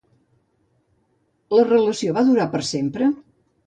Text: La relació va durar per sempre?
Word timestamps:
La 1.59 1.69
relació 1.71 2.19
va 2.19 2.27
durar 2.35 2.53
per 2.59 2.67
sempre? 2.75 3.17